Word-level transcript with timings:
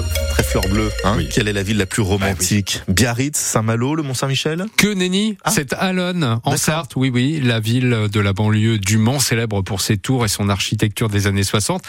très, 0.00 0.26
très 0.30 0.42
fleur 0.42 0.64
bleue. 0.68 0.90
Hein. 1.04 1.18
Quelle 1.30 1.48
est 1.48 1.52
la 1.52 1.62
ville 1.62 1.76
la 1.76 1.86
plus 1.86 2.00
romantique? 2.02 2.80
Biarritz, 2.88 3.36
Saint-Malo, 3.36 3.94
le 3.94 4.02
Mont-Saint-Michel? 4.02 4.64
Que 4.78 4.92
nenni 4.92 5.36
ah. 5.44 5.50
C'est 5.50 5.74
Alonne, 5.74 6.40
en 6.44 6.56
Sarthe, 6.56 6.96
oui, 6.96 7.10
oui, 7.12 7.40
la 7.42 7.60
ville 7.60 8.08
de 8.10 8.20
la 8.20 8.32
banlieue 8.32 8.78
du 8.78 8.96
Mans, 8.96 9.18
célèbre 9.18 9.60
pour 9.60 9.82
ses 9.82 9.98
tours 9.98 10.24
et 10.24 10.28
son 10.28 10.48
architecture 10.48 11.08
des 11.10 11.26
années 11.26 11.42
60. 11.42 11.82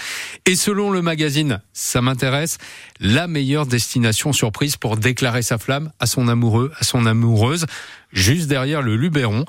Et 0.46 0.56
selon 0.56 0.92
le 0.92 1.02
magazine 1.02 1.62
Ça 1.72 2.02
m'intéresse, 2.02 2.58
la 3.00 3.28
meilleure 3.28 3.66
destination 3.66 4.34
surprise 4.34 4.76
pour 4.76 4.98
déclarer 4.98 5.42
sa 5.42 5.58
flamme 5.58 5.92
à 6.00 6.06
son 6.06 6.28
amoureux, 6.28 6.74
à 6.80 6.84
son 6.84 7.06
amoureuse 7.06 7.66
juste 8.14 8.48
derrière 8.48 8.82
le 8.82 8.96
Luberon. 8.96 9.46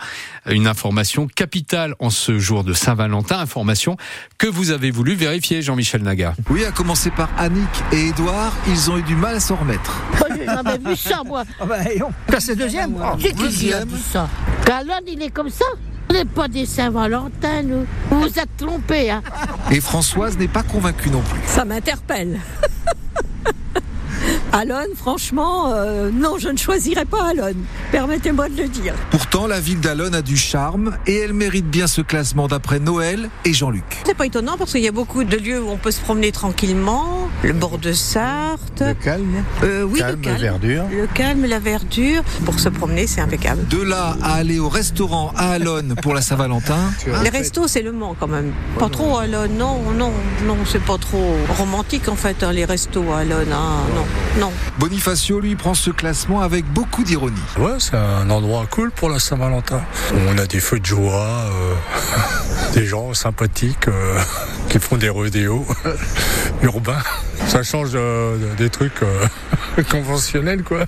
Une 0.50 0.66
information 0.66 1.26
capitale 1.26 1.94
en 2.00 2.10
ce 2.10 2.38
jour 2.38 2.64
de 2.64 2.72
Saint-Valentin, 2.72 3.38
information 3.38 3.96
que 4.38 4.46
vous 4.46 4.70
avez 4.70 4.90
voulu 4.90 5.14
vérifier, 5.14 5.62
Jean-Michel 5.62 6.02
Naga. 6.02 6.34
Oui, 6.50 6.64
à 6.64 6.72
commencer 6.72 7.10
par 7.10 7.30
Annick 7.38 7.68
et 7.92 8.08
Édouard, 8.08 8.52
ils 8.68 8.90
ont 8.90 8.98
eu 8.98 9.02
du 9.02 9.14
mal 9.14 9.36
à 9.36 9.40
s'en 9.40 9.56
remettre. 9.56 10.02
Oh, 10.20 10.24
J'avais 10.44 10.78
vu 10.78 10.96
ça, 10.96 11.22
moi. 11.24 11.44
Ah 11.60 11.66
bah, 11.66 12.40
c'est 12.40 12.56
deuxième. 12.56 12.96
C'est 13.20 13.32
qui 13.32 13.72
a 13.72 13.84
dit 13.84 14.02
ça? 14.12 14.28
Calonne, 14.66 15.04
il 15.06 15.22
est 15.22 15.30
comme 15.30 15.50
ça 15.50 15.64
on 16.10 16.12
n'est 16.12 16.24
pas 16.24 16.48
des 16.48 16.66
Saint-Valentin, 16.66 17.62
nous. 17.62 17.86
Vous 18.10 18.20
vous 18.20 18.38
êtes 18.38 18.56
trompés, 18.56 19.10
hein. 19.10 19.22
Et 19.70 19.80
Françoise 19.80 20.36
n'est 20.36 20.48
pas 20.48 20.62
convaincue 20.62 21.10
non 21.10 21.22
plus. 21.22 21.40
Ça 21.46 21.64
m'interpelle. 21.64 22.40
Alonne, 24.54 24.94
franchement, 24.94 25.72
euh, 25.74 26.12
non, 26.12 26.38
je 26.38 26.48
ne 26.48 26.56
choisirais 26.56 27.06
pas 27.06 27.30
Alonne. 27.30 27.64
Permettez-moi 27.90 28.48
de 28.48 28.62
le 28.62 28.68
dire. 28.68 28.94
Pourtant, 29.10 29.48
la 29.48 29.58
ville 29.58 29.80
d'Alonne 29.80 30.14
a 30.14 30.22
du 30.22 30.36
charme 30.36 30.96
et 31.08 31.16
elle 31.16 31.32
mérite 31.32 31.66
bien 31.68 31.88
ce 31.88 32.02
classement 32.02 32.46
d'après 32.46 32.78
Noël 32.78 33.30
et 33.44 33.52
Jean-Luc. 33.52 33.82
C'est 34.06 34.16
pas 34.16 34.26
étonnant 34.26 34.56
parce 34.56 34.70
qu'il 34.70 34.82
y 34.82 34.86
a 34.86 34.92
beaucoup 34.92 35.24
de 35.24 35.36
lieux 35.36 35.60
où 35.60 35.70
on 35.70 35.76
peut 35.76 35.90
se 35.90 36.00
promener 36.00 36.30
tranquillement. 36.30 37.28
Le 37.42 37.52
bord 37.52 37.78
de 37.78 37.92
Sarthe. 37.92 38.80
Le 38.80 38.94
calme. 38.94 39.42
Euh, 39.64 39.82
oui, 39.82 39.98
calme, 39.98 40.20
le 40.20 40.22
calme. 40.22 40.36
La 40.36 40.50
verdure. 40.50 40.84
Le 40.88 41.06
calme, 41.08 41.46
la 41.46 41.58
verdure. 41.58 42.22
Pour 42.44 42.60
se 42.60 42.68
promener, 42.68 43.08
c'est 43.08 43.22
impeccable. 43.22 43.66
De 43.66 43.82
là 43.82 44.16
à 44.22 44.34
aller 44.34 44.60
au 44.60 44.68
restaurant 44.68 45.32
à 45.36 45.50
Alonne 45.50 45.96
pour 46.00 46.14
la 46.14 46.22
Saint-Valentin. 46.22 46.92
Les 47.24 47.30
restos, 47.30 47.66
c'est 47.66 47.82
le 47.82 47.90
Mans 47.90 48.14
quand 48.20 48.28
même. 48.28 48.52
Pas 48.78 48.88
trop 48.88 49.18
Alonne, 49.18 49.56
non, 49.58 49.80
non, 49.98 50.12
non, 50.46 50.58
c'est 50.64 50.82
pas 50.82 50.98
trop 50.98 51.34
romantique 51.58 52.08
en 52.08 52.14
fait, 52.14 52.44
hein, 52.44 52.52
les 52.52 52.64
restos 52.64 53.04
à 53.12 53.18
Alonne. 53.18 53.52
Hein, 53.52 53.80
non, 53.96 54.04
non. 54.38 54.43
Bonifacio, 54.78 55.40
lui, 55.40 55.54
prend 55.54 55.74
ce 55.74 55.90
classement 55.90 56.40
avec 56.40 56.64
beaucoup 56.66 57.04
d'ironie. 57.04 57.36
Ouais, 57.58 57.74
c'est 57.78 57.96
un 57.96 58.28
endroit 58.30 58.66
cool 58.70 58.90
pour 58.90 59.08
la 59.08 59.18
Saint-Valentin. 59.18 59.80
On 60.28 60.38
a 60.38 60.46
des 60.46 60.60
feux 60.60 60.80
de 60.80 60.86
joie, 60.86 61.50
euh, 61.50 61.74
des 62.74 62.86
gens 62.86 63.14
sympathiques 63.14 63.88
euh, 63.88 64.18
qui 64.68 64.78
font 64.78 64.96
des 64.96 65.08
rodéos 65.08 65.66
urbains. 66.62 67.02
Ça 67.46 67.62
change 67.62 67.90
euh, 67.94 68.54
des 68.56 68.70
trucs 68.70 69.00
conventionnels, 69.90 70.62
quoi. 70.62 70.86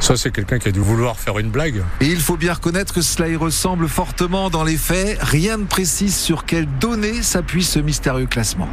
Ça, 0.00 0.16
c'est 0.16 0.30
quelqu'un 0.30 0.58
qui 0.58 0.68
a 0.68 0.72
dû 0.72 0.80
vouloir 0.80 1.18
faire 1.18 1.38
une 1.38 1.50
blague. 1.50 1.82
Et 2.00 2.06
il 2.06 2.20
faut 2.20 2.36
bien 2.36 2.54
reconnaître 2.54 2.94
que 2.94 3.02
cela 3.02 3.28
y 3.28 3.36
ressemble 3.36 3.88
fortement 3.88 4.50
dans 4.50 4.64
les 4.64 4.76
faits. 4.76 5.18
Rien 5.20 5.56
ne 5.56 5.64
précise 5.64 6.14
sur 6.16 6.44
quelles 6.44 6.68
données 6.78 7.22
s'appuie 7.22 7.64
ce 7.64 7.78
mystérieux 7.78 8.26
classement. 8.26 8.68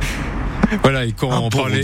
Voilà, 0.82 1.06
et 1.06 1.12
quand 1.12 1.30
on 1.30 1.50
parlait, 1.50 1.84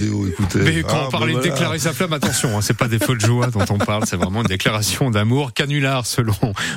mais 0.56 0.84
quand 0.84 1.04
on 1.04 1.08
ah, 1.08 1.12
parlait 1.12 1.34
bah 1.34 1.40
de 1.40 1.44
déclarer 1.44 1.80
sa 1.80 1.94
flamme, 1.94 2.14
attention, 2.14 2.58
hein, 2.58 2.62
c'est 2.62 2.78
pas 2.78 2.88
des 2.88 3.00
feux 3.00 3.16
de 3.16 3.22
joie 3.22 3.48
dont 3.48 3.66
on 3.70 3.78
parle, 3.78 4.06
c'est 4.06 4.16
vraiment 4.16 4.42
une 4.42 4.48
déclaration 4.48 5.12
d'amour 5.12 5.54
canular 5.54 6.06
selon 6.06 6.34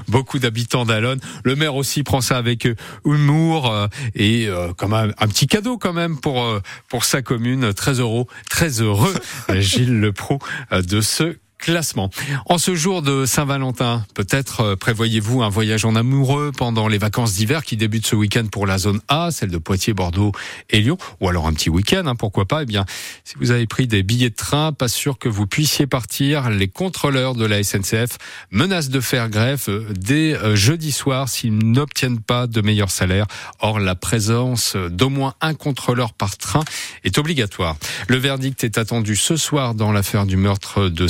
beaucoup 0.08 0.38
d'habitants 0.38 0.84
d'Alonne. 0.84 1.20
Le 1.44 1.56
maire 1.56 1.74
aussi 1.74 2.02
prend 2.02 2.20
ça 2.20 2.36
avec 2.36 2.66
euh, 2.66 2.74
humour 3.04 3.70
euh, 3.70 3.86
et 4.14 4.48
euh, 4.48 4.72
comme 4.74 4.94
un, 4.94 5.08
un, 5.18 5.28
petit 5.28 5.46
cadeau 5.46 5.78
quand 5.78 5.92
même 5.92 6.18
pour 6.18 6.44
pour 6.88 7.04
sa 7.04 7.22
commune. 7.22 7.72
Très 7.74 8.00
heureux, 8.00 8.26
très 8.48 8.80
heureux, 8.80 9.14
Gilles 9.54 10.00
Lepro 10.00 10.38
de 10.70 11.00
ce 11.00 11.36
classement. 11.62 12.10
En 12.46 12.58
ce 12.58 12.74
jour 12.74 13.02
de 13.02 13.24
Saint-Valentin, 13.24 14.04
peut-être 14.14 14.60
euh, 14.60 14.76
prévoyez-vous 14.76 15.42
un 15.42 15.48
voyage 15.48 15.84
en 15.84 15.94
amoureux 15.94 16.50
pendant 16.54 16.88
les 16.88 16.98
vacances 16.98 17.34
d'hiver 17.34 17.62
qui 17.64 17.76
débutent 17.76 18.06
ce 18.06 18.16
week-end 18.16 18.46
pour 18.50 18.66
la 18.66 18.78
zone 18.78 19.00
A, 19.06 19.30
celle 19.30 19.50
de 19.50 19.58
Poitiers, 19.58 19.94
Bordeaux 19.94 20.32
et 20.70 20.80
Lyon, 20.80 20.98
ou 21.20 21.28
alors 21.28 21.46
un 21.46 21.52
petit 21.52 21.70
week-end, 21.70 22.02
hein, 22.06 22.16
pourquoi 22.16 22.46
pas. 22.46 22.64
Eh 22.64 22.66
bien, 22.66 22.84
si 23.22 23.36
vous 23.38 23.52
avez 23.52 23.68
pris 23.68 23.86
des 23.86 24.02
billets 24.02 24.30
de 24.30 24.34
train, 24.34 24.72
pas 24.72 24.88
sûr 24.88 25.18
que 25.18 25.28
vous 25.28 25.46
puissiez 25.46 25.86
partir. 25.86 26.50
Les 26.50 26.66
contrôleurs 26.66 27.36
de 27.36 27.46
la 27.46 27.62
SNCF 27.62 28.18
menacent 28.50 28.90
de 28.90 29.00
faire 29.00 29.30
grève 29.30 29.64
euh, 29.68 29.86
dès 29.96 30.34
euh, 30.34 30.56
jeudi 30.56 30.90
soir 30.90 31.28
s'ils 31.28 31.56
n'obtiennent 31.56 32.20
pas 32.20 32.48
de 32.48 32.60
meilleurs 32.60 32.90
salaires. 32.90 33.26
Or, 33.60 33.78
la 33.78 33.94
présence 33.94 34.76
d'au 34.90 35.10
moins 35.10 35.34
un 35.40 35.54
contrôleur 35.54 36.12
par 36.12 36.36
train 36.36 36.64
est 37.04 37.18
obligatoire. 37.18 37.76
Le 38.08 38.16
verdict 38.16 38.64
est 38.64 38.78
attendu 38.78 39.14
ce 39.14 39.36
soir 39.36 39.76
dans 39.76 39.92
l'affaire 39.92 40.26
du 40.26 40.36
meurtre 40.36 40.88
de 40.88 41.06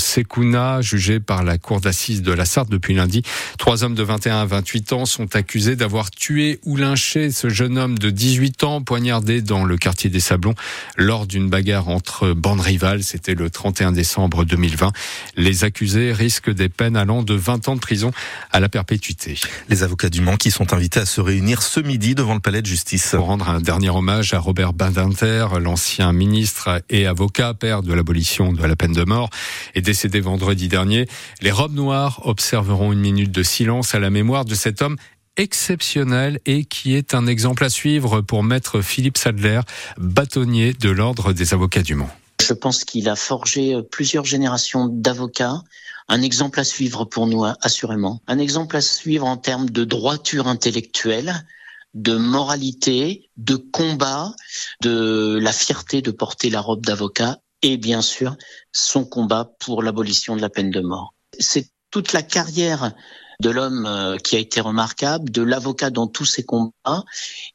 Jugé 0.81 1.21
par 1.21 1.45
la 1.45 1.57
cour 1.57 1.81
d'assises 1.81 2.21
de 2.21 2.33
la 2.33 2.45
Sarthe 2.45 2.69
depuis 2.69 2.95
lundi. 2.95 3.23
Trois 3.59 3.85
hommes 3.85 3.95
de 3.95 4.03
21 4.03 4.41
à 4.41 4.45
28 4.45 4.93
ans 4.93 5.07
sont 5.07 5.37
accusés 5.37 5.77
d'avoir 5.77 6.11
tué 6.11 6.59
ou 6.65 6.77
lynché 6.77 7.31
ce 7.31 7.49
jeune 7.49 7.79
homme 7.79 7.97
de 7.97 8.11
18 8.11 8.65
ans 8.65 8.83
poignardé 8.83 9.41
dans 9.41 9.65
le 9.65 9.77
quartier 9.77 10.11
des 10.11 10.19
Sablons 10.19 10.55
lors 10.97 11.27
d'une 11.27 11.49
bagarre 11.49 11.89
entre 11.89 12.33
bandes 12.33 12.61
rivales. 12.61 13.05
C'était 13.05 13.37
le 13.37 13.51
31 13.51 13.93
décembre 13.93 14.45
2020. 14.45 14.91
Les 15.37 15.63
accusés 15.63 16.13
risquent 16.13 16.53
des 16.53 16.69
peines 16.69 16.97
allant 16.97 17.23
de 17.23 17.35
20 17.35 17.69
ans 17.69 17.77
de 17.77 17.81
prison 17.81 18.11
à 18.51 18.59
la 18.59 18.69
perpétuité. 18.69 19.39
Les 19.69 19.85
avocats 19.85 20.11
du 20.11 20.23
Mans 20.23 20.37
qui 20.37 20.51
sont 20.51 20.75
invités 20.75 21.01
à 21.01 21.07
se 21.07 21.21
réunir 21.21 21.63
ce 21.63 21.79
midi 21.79 22.17
devant 22.17 22.35
le 22.35 22.41
palais 22.41 22.63
de 22.63 22.67
justice. 22.67 23.11
Pour 23.13 23.27
rendre 23.27 23.49
un 23.49 23.61
dernier 23.61 23.91
hommage 23.91 24.35
à 24.35 24.41
Robert 24.41 24.73
Badinter, 24.73 25.47
l'ancien 25.61 26.13
ministre 26.13 26.83
et 26.91 27.07
avocat, 27.07 27.55
père 27.55 27.83
de 27.83 27.95
l'abolition 27.95 28.53
de 28.53 28.67
la 28.67 28.75
peine 28.75 28.93
de 28.93 29.05
mort, 29.05 29.31
est 29.75 29.83
décédé 29.83 30.19
vendredi 30.19 30.32
dernier. 30.37 31.07
Les 31.41 31.51
robes 31.51 31.75
noires 31.75 32.21
observeront 32.25 32.93
une 32.93 33.01
minute 33.01 33.31
de 33.31 33.43
silence 33.43 33.95
à 33.95 33.99
la 33.99 34.11
mémoire 34.11 34.45
de 34.45 34.55
cet 34.55 34.83
homme 34.83 34.97
exceptionnel 35.37 36.41
et 36.47 36.65
qui 36.65 36.95
est 36.95 37.15
un 37.15 37.27
exemple 37.27 37.65
à 37.65 37.71
suivre 37.71 38.21
pour 38.21 38.43
maître 38.43 38.81
Philippe 38.83 39.19
Sadler, 39.19 39.61
bâtonnier 39.99 40.73
de 40.75 40.91
l'ordre 40.91 41.33
des 41.33 41.55
avocats 41.55 41.83
du 41.83 41.95
Mans. 41.95 42.11
Je 42.47 42.53
pense 42.53 42.85
qu'il 42.85 43.09
a 43.09 43.17
forgé 43.17 43.75
euh, 43.75 43.83
plusieurs 43.83 44.25
générations 44.25 44.89
d'avocats. 44.89 45.63
Un 46.09 46.23
exemple 46.23 46.61
à 46.61 46.65
suivre 46.65 47.05
pour 47.05 47.27
nous, 47.27 47.45
assurément. 47.61 48.21
Un 48.27 48.39
exemple 48.39 48.77
à 48.77 48.81
suivre 48.81 49.27
en 49.27 49.37
termes 49.37 49.71
de 49.71 49.85
droiture 49.85 50.49
intellectuelle, 50.49 51.47
de 51.95 52.17
moralité, 52.17 53.31
de 53.37 53.57
combat, 53.57 54.35
de 54.81 55.39
la 55.41 55.53
fierté 55.53 56.03
de 56.03 56.11
porter 56.11 56.51
la 56.51 56.61
robe 56.61 56.85
d'avocat 56.85 57.39
et 57.63 57.77
bien 57.77 58.03
sûr 58.03 58.37
son 58.73 59.05
combat 59.05 59.53
pour 59.59 59.83
l'abolition 59.83 60.37
de 60.37 60.41
la 60.41 60.49
peine 60.49 60.71
de 60.71 60.81
mort. 60.81 61.15
C'est 61.39 61.71
toute 61.91 62.13
la 62.13 62.23
carrière 62.23 62.93
de 63.41 63.51
l'homme 63.51 63.87
euh, 63.87 64.17
qui 64.19 64.37
a 64.37 64.39
été 64.39 64.61
remarquable, 64.61 65.31
de 65.31 65.43
l'avocat 65.43 65.91
dans 65.91 66.07
tous 66.07 66.25
ses 66.25 66.45
combats 66.45 67.05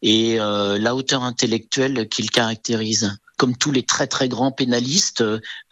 et 0.02 0.40
euh, 0.40 0.78
la 0.78 0.96
hauteur 0.96 1.24
intellectuelle 1.24 2.08
qu'il 2.10 2.30
caractérise 2.30 3.18
comme 3.38 3.56
tous 3.56 3.72
les 3.72 3.84
très 3.84 4.08
très 4.08 4.28
grands 4.28 4.52
pénalistes, 4.52 5.24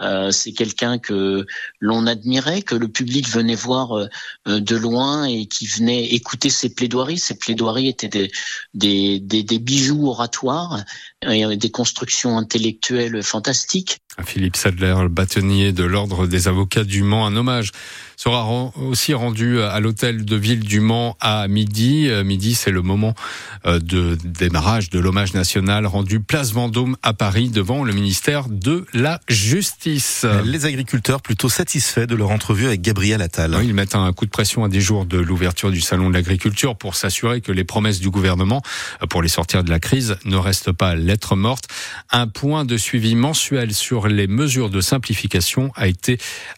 euh, 0.01 0.31
c'est 0.31 0.53
quelqu'un 0.53 0.99
que 0.99 1.45
l'on 1.79 2.05
admirait, 2.05 2.61
que 2.61 2.75
le 2.75 2.87
public 2.87 3.27
venait 3.27 3.55
voir 3.55 3.97
euh, 3.97 4.07
de 4.45 4.75
loin 4.75 5.25
et 5.25 5.47
qui 5.47 5.65
venait 5.65 6.05
écouter 6.05 6.49
ses 6.49 6.73
plaidoiries. 6.73 7.17
Ses 7.17 7.37
plaidoiries 7.37 7.89
étaient 7.89 8.07
des, 8.07 8.31
des, 8.75 9.19
des, 9.19 9.41
des 9.41 9.59
bijoux 9.59 10.07
oratoires 10.07 10.83
et 11.27 11.57
des 11.57 11.71
constructions 11.71 12.37
intellectuelles 12.37 13.23
fantastiques. 13.23 13.97
Philippe 14.23 14.55
Sadler, 14.55 14.95
le 15.01 15.09
bâtonnier 15.09 15.73
de 15.73 15.83
l'ordre 15.83 16.25
des 16.27 16.47
avocats 16.47 16.83
du 16.83 17.03
Mans, 17.03 17.25
un 17.25 17.35
hommage 17.35 17.71
sera 18.15 18.45
aussi 18.75 19.13
rendu 19.13 19.61
à 19.61 19.79
l'hôtel 19.79 20.23
de 20.23 20.35
ville 20.35 20.61
du 20.61 20.79
Mans 20.79 21.17
à 21.19 21.47
midi. 21.47 22.07
Euh, 22.09 22.23
midi, 22.23 22.55
c'est 22.55 22.71
le 22.71 22.81
moment 22.81 23.13
euh, 23.65 23.79
de 23.79 24.17
démarrage 24.23 24.89
de 24.89 24.99
l'hommage 24.99 25.33
national 25.33 25.85
rendu 25.85 26.21
place 26.21 26.53
Vendôme 26.53 26.95
à 27.03 27.13
Paris 27.13 27.49
devant 27.49 27.83
le 27.83 27.91
ministère 27.93 28.47
de 28.47 28.85
la 28.93 29.19
Justice. 29.27 30.25
Les 30.45 30.65
agriculteurs 30.65 31.21
plutôt 31.21 31.49
satisfaits 31.49 32.05
de 32.05 32.15
leur 32.15 32.31
entrevue 32.31 32.67
avec 32.67 32.81
Gabriel 32.81 33.21
Attal. 33.21 33.57
ils 33.63 33.73
mettent 33.73 33.95
un 33.95 34.11
coup 34.13 34.25
de 34.25 34.31
pression 34.31 34.63
à 34.63 34.69
des 34.69 34.81
jours 34.81 35.05
de 35.05 35.17
l'ouverture 35.17 35.71
du 35.71 35.81
salon 35.81 36.09
de 36.09 36.13
l'agriculture 36.13 36.77
pour 36.77 36.95
s'assurer 36.95 37.41
que 37.41 37.51
les 37.51 37.63
promesses 37.63 37.99
du 37.99 38.09
gouvernement 38.09 38.61
euh, 39.01 39.07
pour 39.07 39.21
les 39.21 39.29
sortir 39.29 39.63
de 39.63 39.69
la 39.69 39.79
crise 39.79 40.17
ne 40.25 40.37
restent 40.37 40.71
pas 40.71 40.95
lettres 40.95 41.35
mortes. 41.35 41.65
Un 42.11 42.27
point 42.27 42.65
de 42.65 42.77
suivi 42.77 43.15
mensuel 43.15 43.73
sur 43.73 44.04
les 44.07 44.27
mesures 44.27 44.69
de 44.69 44.81
simplification 44.81 45.71
a 45.75 45.87
été 45.87 46.17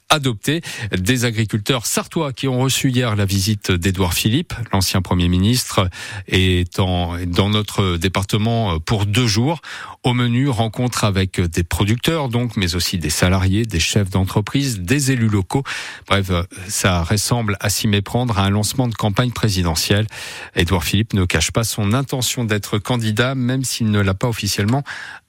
adopté. 0.10 0.62
Des 0.98 1.26
agriculteurs 1.26 1.86
sartois 1.86 2.34
qui 2.34 2.48
ont 2.48 2.60
reçu 2.60 2.90
hier 2.90 3.16
la 3.16 3.26
visite 3.26 3.72
d'Édouard 3.72 4.14
Philippe, 4.14 4.54
l'ancien 4.72 5.02
Premier 5.02 5.28
ministre, 5.28 5.90
étant 6.28 7.18
dans 7.26 7.50
notre 7.50 7.98
département 7.98 8.80
pour 8.80 9.06
deux 9.06 9.28
jours. 9.28 9.62
Au 10.08 10.14
menu, 10.14 10.48
rencontre 10.48 11.04
avec 11.04 11.42
des 11.42 11.66
producteurs, 11.66 12.30
donc, 12.30 12.56
mais 12.56 12.76
aussi 12.76 12.98
des 12.98 13.10
salariés, 13.10 13.66
des 13.66 13.82
chefs 13.82 14.10
d'entreprise, 14.10 14.80
des 14.80 15.12
élus 15.12 15.28
locaux. 15.28 15.64
Bref, 16.08 16.32
ça 16.70 17.04
ressemble 17.04 17.58
à 17.60 17.70
s'y 17.70 17.90
méprendre 17.90 18.40
à 18.40 18.44
un 18.44 18.50
lancement 18.50 18.88
de 18.88 18.96
campagne 18.96 19.32
présidentielle. 19.32 20.08
Édouard 20.56 20.86
Philippe 20.86 21.14
ne 21.14 21.26
cache 21.26 21.52
pas 21.52 21.66
son 21.66 21.92
intention 21.92 22.46
d'être 22.46 22.78
candidat, 22.78 23.36
même 23.36 23.66
s'il 23.66 23.92
ne 23.92 24.00
l'a 24.00 24.14
pas 24.14 24.30
officiellement 24.30 24.86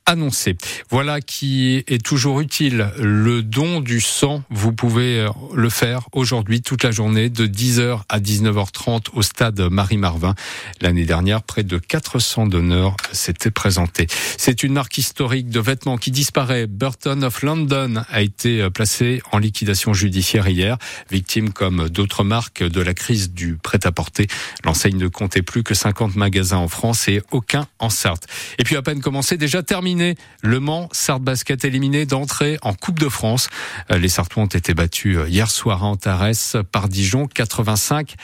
annoncé. 0.09 0.57
Voilà 0.91 1.21
qui 1.21 1.85
est 1.87 2.03
toujours 2.03 2.41
utile. 2.41 2.91
Le 2.99 3.43
don 3.43 3.81
du 3.81 4.01
sang, 4.01 4.43
vous 4.51 4.73
pouvez 4.73 5.21
euh, 5.21 5.29
le 5.55 5.69
faire 5.69 6.09
aujourd'hui 6.13 6.63
toute 6.63 6.83
la 6.83 6.91
journée 6.91 7.29
de 7.29 7.47
10h 7.47 8.01
à 8.09 8.19
19h30 8.19 9.09
au 9.13 9.23
stade 9.23 9.61
Marie-Marvin. 9.61 10.35
L'année 10.81 11.05
dernière, 11.05 11.43
près 11.43 11.63
de 11.63 11.77
400 11.77 12.47
donneurs 12.47 12.97
s'étaient 13.13 13.51
présentés. 13.51 14.07
C'est 14.39 14.63
une 14.63 14.68
marque 14.73 14.99
historique 14.99 15.51
de 15.51 15.61
vêtements 15.61 15.99
qui 15.99 16.11
disparaît. 16.11 16.67
Burton 16.67 17.25
of 17.25 17.43
London 17.43 18.03
a 18.11 18.23
été 18.23 18.61
euh, 18.61 18.71
placé 18.71 19.23
en 19.33 19.39
liquidation 19.39 19.93
judiciaire 19.93 20.49
hier, 20.49 20.79
victime 21.11 21.53
comme 21.53 21.89
d'autres 21.89 22.25
marques 22.25 22.63
de 22.63 22.81
la 22.81 22.95
crise 22.95 23.33
du 23.33 23.57
prêt-à-porter. 23.57 24.27
L'enseigne 24.65 24.97
ne 24.97 25.09
comptait 25.09 25.43
plus 25.43 25.63
que 25.63 25.75
50 25.75 26.17
magasins 26.17 26.59
en 26.59 26.69
France 26.69 27.09
et 27.09 27.23
aucun 27.31 27.67
en 27.79 27.91
Sarthe. 27.91 28.27
Et 28.59 28.65
puis 28.65 28.77
à 28.77 28.83
peine 28.83 29.01
commencé, 29.01 29.37
déjà 29.37 29.63
terminé. 29.63 30.17
Le 30.43 30.61
Mans, 30.61 30.89
Sarthe 30.93 31.23
Basket 31.23 31.65
éliminé 31.65 32.07
d'entrée 32.07 32.59
en 32.63 32.75
Coupe 32.75 32.99
de 32.99 33.09
France. 33.09 33.49
Euh, 33.91 33.99
les 33.99 34.09
Sartois 34.09 34.43
ont 34.43 34.47
été 34.47 34.75
battus 34.75 35.19
euh, 35.19 35.29
hier 35.29 35.51
soir 35.51 35.85
à 35.85 35.87
Antares 35.87 36.63
par 36.73 36.89
Dijon, 36.89 37.27
85 37.27 38.15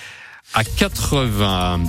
à 0.54 0.64
80. 0.64 1.80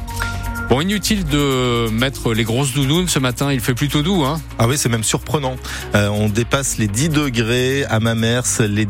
Bon, 0.67 0.81
inutile 0.81 1.25
de 1.25 1.89
mettre 1.91 2.33
les 2.33 2.43
grosses 2.43 2.73
doudounes 2.73 3.07
ce 3.07 3.19
matin, 3.19 3.53
il 3.53 3.59
fait 3.59 3.75
plutôt 3.75 4.01
doux. 4.01 4.23
Hein 4.23 4.41
ah 4.57 4.67
oui, 4.67 4.77
c'est 4.77 4.89
même 4.89 5.03
surprenant. 5.03 5.57
Euh, 5.93 6.07
on 6.09 6.27
dépasse 6.27 6.77
les 6.79 6.87
10 6.87 7.09
degrés 7.09 7.85
à 7.85 7.99
Mamers, 7.99 8.41
les 8.59 8.87